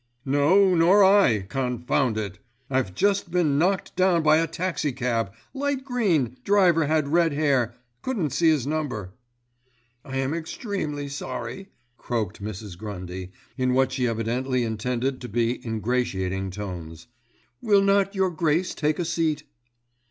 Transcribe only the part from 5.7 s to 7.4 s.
green, driver had red